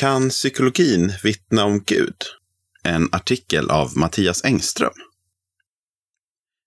[0.00, 2.14] Kan psykologin vittna om Gud?
[2.84, 4.92] En artikel av Mattias Engström.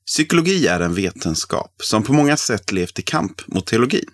[0.05, 4.09] Psykologi är en vetenskap som på många sätt levt i kamp mot teologin.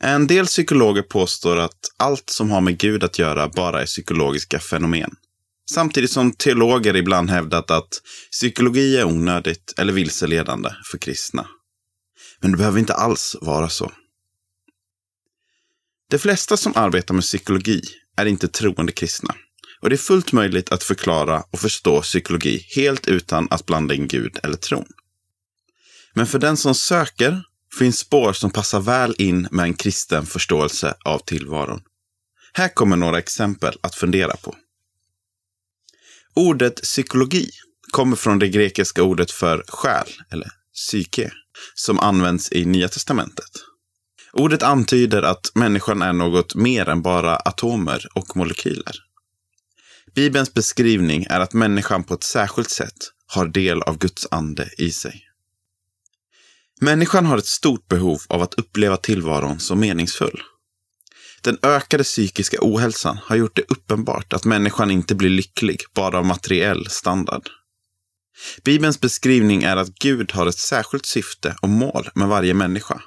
[0.00, 4.58] En del psykologer påstår att allt som har med Gud att göra bara är psykologiska
[4.58, 5.10] fenomen.
[5.70, 11.46] Samtidigt som teologer ibland hävdat att psykologi är onödigt eller vilseledande för kristna.
[12.40, 13.92] Men det behöver inte alls vara så.
[16.10, 17.82] De flesta som arbetar med psykologi
[18.16, 19.34] är inte troende kristna.
[19.80, 24.08] Och det är fullt möjligt att förklara och förstå psykologi helt utan att blanda in
[24.08, 24.86] Gud eller tron.
[26.14, 27.42] Men för den som söker
[27.78, 31.82] finns spår som passar väl in med en kristen förståelse av tillvaron.
[32.52, 34.56] Här kommer några exempel att fundera på.
[36.34, 37.50] Ordet psykologi
[37.90, 41.32] kommer från det grekiska ordet för själ, eller psyke,
[41.74, 43.50] som används i Nya Testamentet.
[44.32, 48.96] Ordet antyder att människan är något mer än bara atomer och molekyler.
[50.14, 52.96] Bibelns beskrivning är att människan på ett särskilt sätt
[53.26, 55.22] har del av Guds ande i sig.
[56.80, 60.42] Människan har ett stort behov av att uppleva tillvaron som meningsfull.
[61.42, 66.24] Den ökade psykiska ohälsan har gjort det uppenbart att människan inte blir lycklig bara av
[66.24, 67.48] materiell standard.
[68.64, 73.02] Bibelns beskrivning är att Gud har ett särskilt syfte och mål med varje människa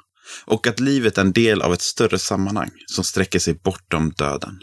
[0.45, 4.59] och att livet är en del av ett större sammanhang som sträcker sig bortom döden.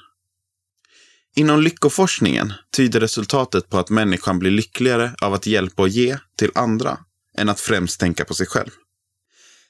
[1.36, 6.50] Inom lyckoforskningen tyder resultatet på att människan blir lyckligare av att hjälpa och ge till
[6.54, 6.98] andra
[7.38, 8.70] än att främst tänka på sig själv.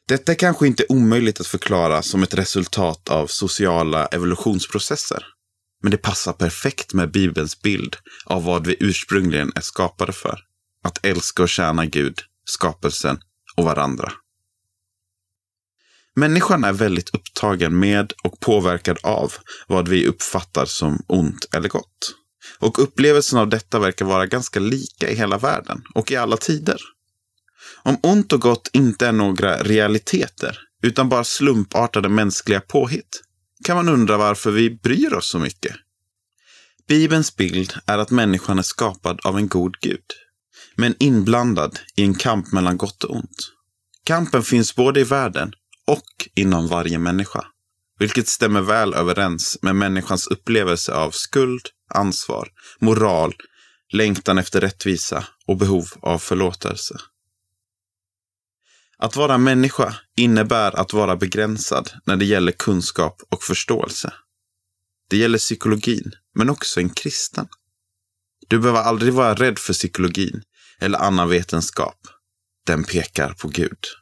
[0.09, 5.27] Detta är kanske inte omöjligt att förklara som ett resultat av sociala evolutionsprocesser.
[5.83, 10.39] Men det passar perfekt med Bibelns bild av vad vi ursprungligen är skapade för.
[10.85, 13.19] Att älska och tjäna Gud, skapelsen
[13.57, 14.13] och varandra.
[16.21, 19.33] Människan är väldigt upptagen med och påverkad av
[19.67, 22.15] vad vi uppfattar som ont eller gott.
[22.59, 26.77] Och upplevelsen av detta verkar vara ganska lika i hela världen och i alla tider.
[27.83, 33.23] Om ont och gott inte är några realiteter, utan bara slumpartade mänskliga påhitt,
[33.65, 35.77] kan man undra varför vi bryr oss så mycket.
[36.89, 40.05] Bibelns bild är att människan är skapad av en god gud,
[40.77, 43.53] men inblandad i en kamp mellan gott och ont.
[44.05, 45.53] Kampen finns både i världen
[45.91, 47.47] och inom varje människa.
[47.99, 51.63] Vilket stämmer väl överens med människans upplevelse av skuld,
[51.95, 53.35] ansvar, moral,
[53.93, 56.97] längtan efter rättvisa och behov av förlåtelse.
[58.99, 64.13] Att vara människa innebär att vara begränsad när det gäller kunskap och förståelse.
[65.09, 67.49] Det gäller psykologin, men också en kristen.
[68.49, 70.43] Du behöver aldrig vara rädd för psykologin
[70.81, 71.99] eller annan vetenskap.
[72.67, 74.00] Den pekar på Gud.